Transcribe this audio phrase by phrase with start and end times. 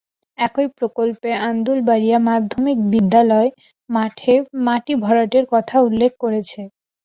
[0.37, 3.49] একই প্রকল্পে আন্দুলবাড়িয়া মাধ্যমিক বিদ্যালয়
[3.89, 4.33] মাঠে
[4.65, 6.61] মাটি ভরাটের কথা উল্লেখ রয়েছে।